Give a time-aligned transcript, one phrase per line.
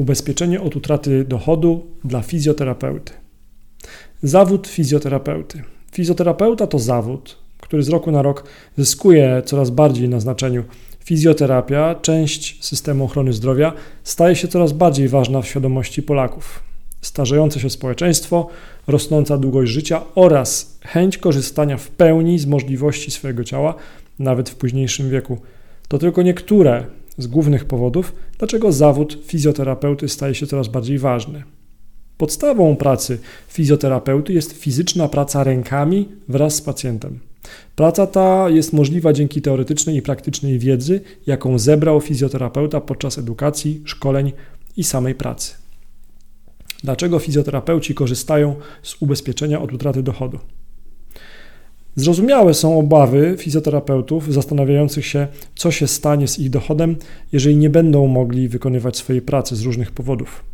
[0.00, 3.12] Ubezpieczenie od utraty dochodu dla fizjoterapeuty.
[4.22, 5.62] Zawód fizjoterapeuty.
[5.92, 8.44] Fizjoterapeuta to zawód, który z roku na rok
[8.78, 10.64] zyskuje coraz bardziej na znaczeniu.
[11.04, 13.72] Fizjoterapia, część systemu ochrony zdrowia,
[14.04, 16.62] staje się coraz bardziej ważna w świadomości Polaków.
[17.00, 18.48] Starzejące się społeczeństwo,
[18.86, 23.74] rosnąca długość życia oraz chęć korzystania w pełni z możliwości swojego ciała,
[24.18, 25.38] nawet w późniejszym wieku.
[25.88, 26.84] To tylko niektóre
[27.22, 31.42] z głównych powodów, dlaczego zawód fizjoterapeuty staje się coraz bardziej ważny.
[32.16, 33.18] Podstawą pracy
[33.48, 37.18] fizjoterapeuty jest fizyczna praca rękami wraz z pacjentem.
[37.76, 44.32] Praca ta jest możliwa dzięki teoretycznej i praktycznej wiedzy, jaką zebrał fizjoterapeuta podczas edukacji, szkoleń
[44.76, 45.54] i samej pracy.
[46.84, 50.38] Dlaczego fizjoterapeuci korzystają z ubezpieczenia od utraty dochodu?
[51.96, 56.96] Zrozumiałe są obawy fizjoterapeutów zastanawiających się, co się stanie z ich dochodem,
[57.32, 60.44] jeżeli nie będą mogli wykonywać swojej pracy z różnych powodów.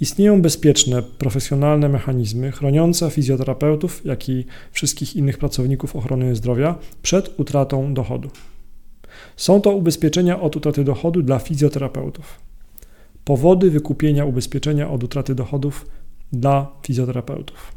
[0.00, 7.94] Istnieją bezpieczne, profesjonalne mechanizmy chroniące fizjoterapeutów, jak i wszystkich innych pracowników ochrony zdrowia przed utratą
[7.94, 8.30] dochodu.
[9.36, 12.40] Są to ubezpieczenia od utraty dochodu dla fizjoterapeutów.
[13.24, 15.86] Powody wykupienia ubezpieczenia od utraty dochodów
[16.32, 17.72] dla fizjoterapeutów.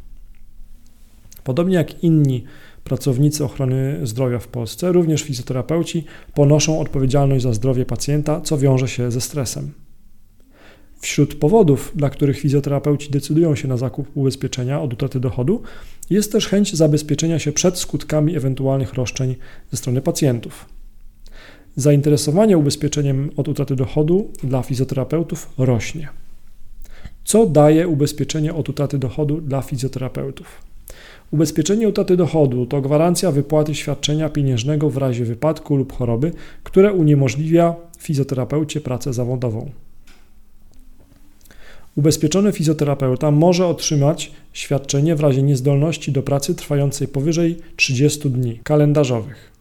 [1.44, 2.44] Podobnie jak inni
[2.84, 9.12] pracownicy ochrony zdrowia w Polsce, również fizjoterapeuci ponoszą odpowiedzialność za zdrowie pacjenta, co wiąże się
[9.12, 9.72] ze stresem.
[11.00, 15.62] Wśród powodów, dla których fizjoterapeuci decydują się na zakup ubezpieczenia od utraty dochodu,
[16.10, 19.36] jest też chęć zabezpieczenia się przed skutkami ewentualnych roszczeń
[19.72, 20.66] ze strony pacjentów.
[21.76, 26.10] Zainteresowanie ubezpieczeniem od utraty dochodu dla fizjoterapeutów rośnie.
[27.24, 30.73] Co daje ubezpieczenie od utraty dochodu dla fizjoterapeutów?
[31.32, 36.32] Ubezpieczenie utraty dochodu to gwarancja wypłaty świadczenia pieniężnego w razie wypadku lub choroby,
[36.64, 39.72] które uniemożliwia fizjoterapeucie pracę zawodową.
[41.96, 49.52] Ubezpieczony fizjoterapeuta może otrzymać świadczenie w razie niezdolności do pracy trwającej powyżej 30 dni kalendarzowych.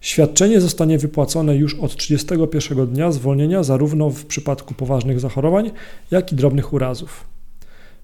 [0.00, 5.70] Świadczenie zostanie wypłacone już od 31 dnia zwolnienia, zarówno w przypadku poważnych zachorowań,
[6.10, 7.31] jak i drobnych urazów.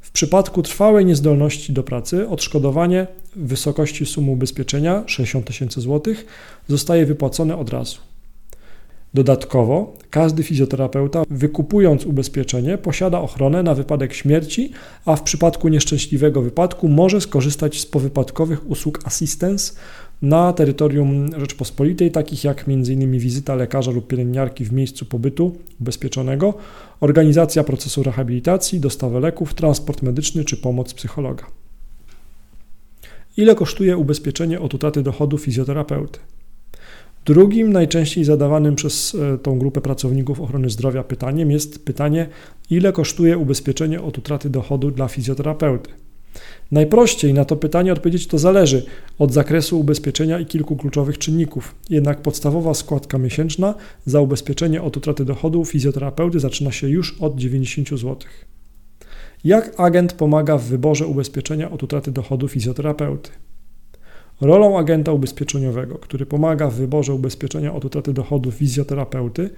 [0.08, 6.26] W przypadku trwałej niezdolności do pracy odszkodowanie w wysokości sumy ubezpieczenia 60 tysięcy złotych
[6.69, 7.98] zostaje wypłacone od razu.
[9.14, 14.72] Dodatkowo każdy fizjoterapeuta, wykupując ubezpieczenie, posiada ochronę na wypadek śmierci,
[15.04, 19.72] a w przypadku nieszczęśliwego wypadku może skorzystać z powypadkowych usług assistance
[20.22, 23.18] na terytorium Rzeczpospolitej, takich jak m.in.
[23.18, 26.54] wizyta lekarza lub pielęgniarki w miejscu pobytu ubezpieczonego,
[27.00, 31.46] organizacja procesu rehabilitacji, dostawa leków, transport medyczny czy pomoc psychologa.
[33.36, 36.18] Ile kosztuje ubezpieczenie od utraty dochodu fizjoterapeuty?
[37.24, 42.28] Drugim najczęściej zadawanym przez e, tą grupę pracowników ochrony zdrowia pytaniem jest pytanie,
[42.70, 45.90] ile kosztuje ubezpieczenie od utraty dochodu dla fizjoterapeuty.
[46.72, 48.87] Najprościej na to pytanie odpowiedzieć to zależy
[49.19, 51.75] od zakresu ubezpieczenia i kilku kluczowych czynników.
[51.91, 53.75] Jednak podstawowa składka miesięczna
[54.06, 58.16] za ubezpieczenie od utraty dochodu fizjoterapeuty zaczyna się już od 90 zł.
[59.44, 63.31] Jak agent pomaga w wyborze ubezpieczenia od utraty dochodu fizjoterapeuty?
[64.41, 69.50] Rolą agenta ubezpieczeniowego, który pomaga w wyborze ubezpieczenia od utraty dochodu fizjoterapeuty,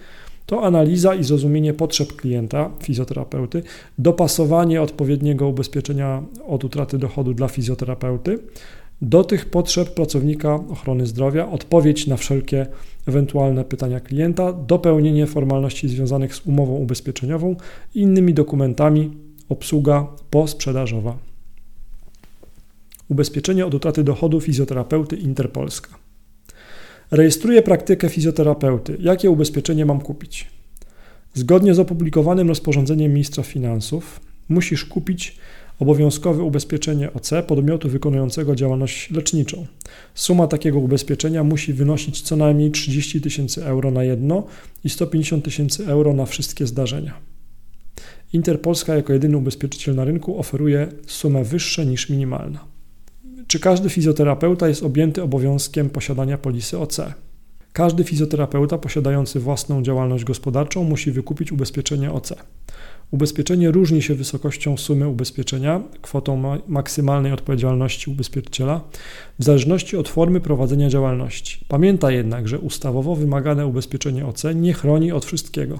[0.50, 3.62] to analiza i zrozumienie potrzeb klienta, fizjoterapeuty,
[3.98, 8.38] dopasowanie odpowiedniego ubezpieczenia od utraty dochodu dla fizjoterapeuty,
[9.02, 12.66] do tych potrzeb pracownika ochrony zdrowia, odpowiedź na wszelkie
[13.06, 17.56] ewentualne pytania klienta, dopełnienie formalności związanych z umową ubezpieczeniową
[17.94, 19.10] i innymi dokumentami,
[19.48, 21.18] obsługa posprzedażowa.
[23.08, 26.09] Ubezpieczenie od utraty dochodu fizjoterapeuty Interpolska.
[27.10, 28.96] Rejestruję praktykę fizjoterapeuty.
[29.00, 30.46] Jakie ubezpieczenie mam kupić?
[31.34, 35.36] Zgodnie z opublikowanym rozporządzeniem ministra finansów musisz kupić
[35.78, 39.66] obowiązkowe ubezpieczenie OC podmiotu wykonującego działalność leczniczą.
[40.14, 44.46] Suma takiego ubezpieczenia musi wynosić co najmniej 30 tysięcy euro na jedno
[44.84, 47.14] i 150 tysięcy euro na wszystkie zdarzenia.
[48.32, 52.79] Interpolska jako jedyny ubezpieczyciel na rynku oferuje sumę wyższą niż minimalna.
[53.50, 57.00] Czy każdy fizjoterapeuta jest objęty obowiązkiem posiadania polisy OC?
[57.72, 62.32] Każdy fizjoterapeuta posiadający własną działalność gospodarczą musi wykupić ubezpieczenie OC.
[63.10, 68.80] Ubezpieczenie różni się wysokością sumy ubezpieczenia, kwotą maksymalnej odpowiedzialności ubezpieczyciela,
[69.38, 71.64] w zależności od formy prowadzenia działalności.
[71.68, 75.78] Pamiętaj jednak, że ustawowo wymagane ubezpieczenie OC nie chroni od wszystkiego.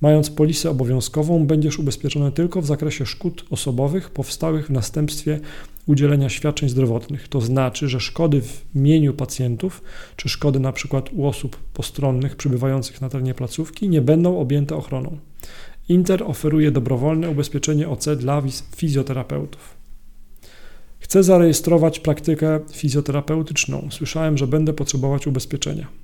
[0.00, 5.40] Mając polisę obowiązkową, będziesz ubezpieczony tylko w zakresie szkód osobowych powstałych w następstwie
[5.86, 7.28] udzielenia świadczeń zdrowotnych.
[7.28, 9.82] To znaczy, że szkody w mieniu pacjentów,
[10.16, 15.18] czy szkody przykład u osób postronnych przybywających na terenie placówki nie będą objęte ochroną.
[15.88, 18.42] Inter oferuje dobrowolne ubezpieczenie OC dla
[18.76, 19.80] fizjoterapeutów.
[20.98, 23.88] Chcę zarejestrować praktykę fizjoterapeutyczną.
[23.90, 25.99] Słyszałem, że będę potrzebować ubezpieczenia.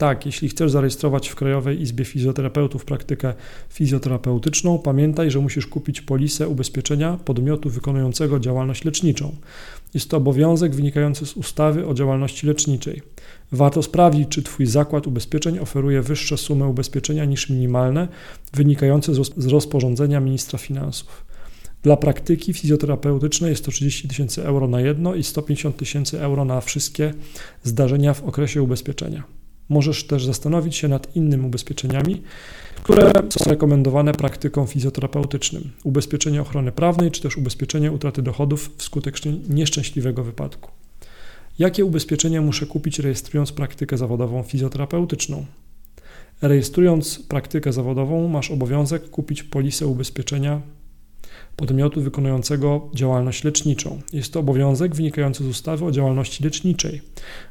[0.00, 3.34] Tak, jeśli chcesz zarejestrować w Krajowej Izbie Fizjoterapeutów praktykę
[3.68, 9.36] fizjoterapeutyczną, pamiętaj, że musisz kupić polisę ubezpieczenia podmiotu wykonującego działalność leczniczą.
[9.94, 13.02] Jest to obowiązek wynikający z ustawy o działalności leczniczej.
[13.52, 18.08] Warto sprawdzić, czy Twój zakład ubezpieczeń oferuje wyższe sumy ubezpieczenia niż minimalne
[18.52, 21.24] wynikające z rozporządzenia ministra finansów.
[21.82, 26.60] Dla praktyki fizjoterapeutycznej jest to 30 tysięcy euro na jedno i 150 tysięcy euro na
[26.60, 27.14] wszystkie
[27.62, 29.39] zdarzenia w okresie ubezpieczenia.
[29.70, 32.22] Możesz też zastanowić się nad innymi ubezpieczeniami,
[32.82, 35.70] które są rekomendowane praktyką fizjoterapeutycznym.
[35.84, 39.14] Ubezpieczenie ochrony prawnej, czy też ubezpieczenie utraty dochodów wskutek
[39.48, 40.70] nieszczęśliwego wypadku.
[41.58, 45.46] Jakie ubezpieczenie muszę kupić rejestrując praktykę zawodową fizjoterapeutyczną?
[46.42, 50.60] Rejestrując praktykę zawodową masz obowiązek kupić polisę ubezpieczenia
[51.60, 54.00] podmiotu wykonującego działalność leczniczą.
[54.12, 57.02] Jest to obowiązek wynikający z ustawy o działalności leczniczej.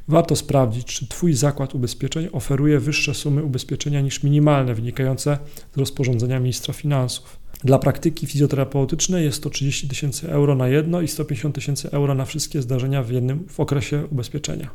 [0.08, 5.38] Warto sprawdzić, czy Twój zakład ubezpieczeń oferuje wyższe sumy ubezpieczenia niż minimalne wynikające
[5.74, 7.38] z rozporządzenia ministra finansów.
[7.64, 12.24] Dla praktyki fizjoterapeutycznej jest to 30 tysięcy euro na jedno i 150 tysięcy euro na
[12.24, 14.70] wszystkie zdarzenia w jednym w okresie ubezpieczenia.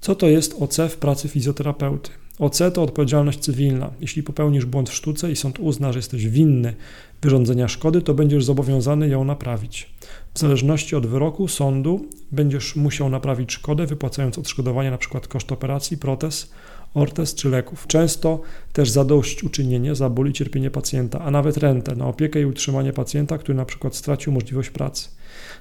[0.00, 2.10] Co to jest OC w pracy fizjoterapeuty?
[2.38, 3.90] OC to odpowiedzialność cywilna.
[4.00, 6.74] Jeśli popełnisz błąd w sztuce i sąd uzna, że jesteś winny
[7.22, 9.90] wyrządzenia szkody, to będziesz zobowiązany ją naprawić.
[10.34, 15.20] W zależności od wyroku sądu będziesz musiał naprawić szkodę, wypłacając odszkodowanie np.
[15.28, 16.52] koszt operacji, protez,
[16.94, 17.86] ortez czy leków.
[17.86, 18.40] Często
[18.72, 23.38] też zadośćuczynienie za ból i cierpienie pacjenta, a nawet rentę na opiekę i utrzymanie pacjenta,
[23.38, 23.90] który np.
[23.92, 25.08] stracił możliwość pracy.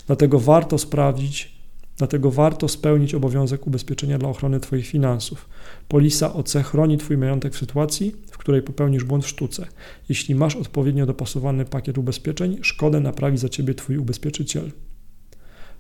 [0.08, 1.55] Dlatego warto sprawdzić,
[1.98, 5.50] Dlatego warto spełnić obowiązek ubezpieczenia dla ochrony Twoich finansów.
[5.88, 9.68] Polisa OC chroni Twój majątek w sytuacji, w której popełnisz błąd w sztuce.
[10.10, 14.72] Jeśli masz odpowiednio dopasowany pakiet ubezpieczeń, szkodę naprawi za Ciebie Twój ubezpieczyciel.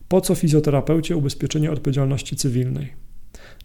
[0.07, 3.04] Po co fizjoterapeucie ubezpieczenie odpowiedzialności cywilnej?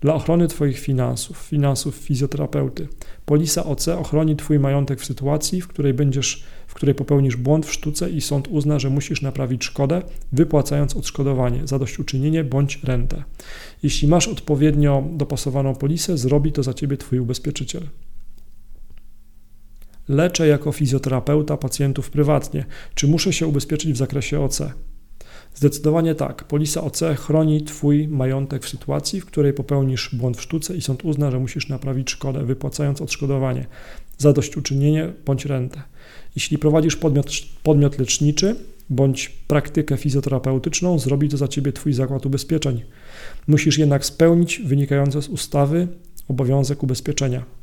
[0.00, 2.88] Dla ochrony Twoich finansów, finansów fizjoterapeuty.
[3.24, 7.72] Polisa OC ochroni Twój majątek w sytuacji, w której będziesz, w której popełnisz błąd w
[7.72, 10.02] sztuce i sąd uzna, że musisz naprawić szkodę,
[10.32, 13.24] wypłacając odszkodowanie, zadośćuczynienie bądź rentę.
[13.82, 17.82] Jeśli masz odpowiednio dopasowaną polisę, zrobi to za Ciebie Twój ubezpieczyciel.
[20.08, 22.64] Leczę jako fizjoterapeuta pacjentów prywatnie.
[22.94, 24.62] Czy muszę się ubezpieczyć w zakresie OC?
[25.60, 26.44] Zdecydowanie tak.
[26.44, 31.04] Polisa OC chroni Twój majątek w sytuacji, w której popełnisz błąd w sztuce i sąd
[31.04, 33.66] uzna, że musisz naprawić szkodę, wypłacając odszkodowanie,
[34.18, 35.82] zadośćuczynienie bądź rentę.
[36.36, 37.26] Jeśli prowadzisz podmiot,
[37.62, 38.56] podmiot leczniczy
[38.90, 42.82] bądź praktykę fizjoterapeutyczną, zrobi to za Ciebie Twój zakład ubezpieczeń.
[43.46, 45.88] Musisz jednak spełnić wynikające z ustawy
[46.28, 47.59] obowiązek ubezpieczenia.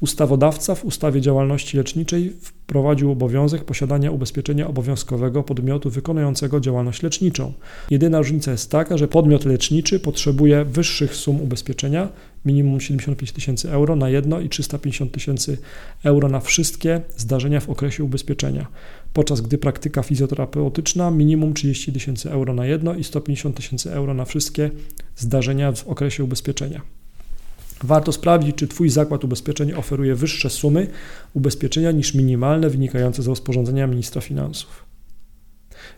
[0.00, 7.52] Ustawodawca w ustawie działalności leczniczej wprowadził obowiązek posiadania ubezpieczenia obowiązkowego podmiotu wykonującego działalność leczniczą.
[7.90, 12.08] Jedyna różnica jest taka, że podmiot leczniczy potrzebuje wyższych sum ubezpieczenia,
[12.44, 15.58] minimum 75 tysięcy euro na jedno i 350 tysięcy
[16.04, 18.66] euro na wszystkie zdarzenia w okresie ubezpieczenia,
[19.12, 24.24] podczas gdy praktyka fizjoterapeutyczna minimum 30 tysięcy euro na jedno i 150 tysięcy euro na
[24.24, 24.70] wszystkie
[25.16, 26.99] zdarzenia w okresie ubezpieczenia.
[27.84, 30.86] Warto sprawdzić, czy Twój zakład ubezpieczeń oferuje wyższe sumy
[31.34, 34.84] ubezpieczenia niż minimalne wynikające z rozporządzenia ministra finansów.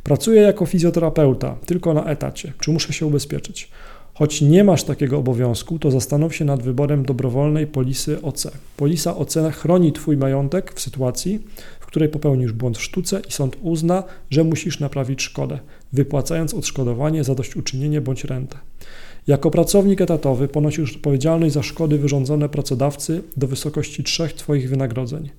[0.02, 2.52] Pracuję jako fizjoterapeuta, tylko na etacie.
[2.60, 3.70] Czy muszę się ubezpieczyć?
[4.14, 8.46] Choć nie masz takiego obowiązku, to zastanów się nad wyborem dobrowolnej polisy OC.
[8.76, 11.40] Polisa OC chroni Twój majątek w sytuacji,
[11.80, 15.58] w której popełnisz błąd w sztuce i sąd uzna, że musisz naprawić szkodę,
[15.92, 18.58] wypłacając odszkodowanie, zadośćuczynienie bądź rentę.
[19.26, 25.30] Jako pracownik etatowy ponosisz odpowiedzialność za szkody wyrządzone pracodawcy do wysokości trzech Twoich wynagrodzeń.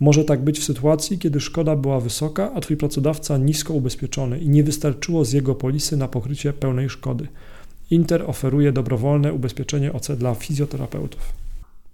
[0.00, 4.48] Może tak być w sytuacji, kiedy szkoda była wysoka, a Twój pracodawca nisko ubezpieczony i
[4.48, 7.28] nie wystarczyło z jego polisy na pokrycie pełnej szkody.
[7.90, 11.45] Inter oferuje dobrowolne ubezpieczenie OC dla fizjoterapeutów.